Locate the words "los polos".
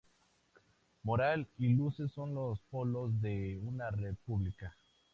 2.33-3.21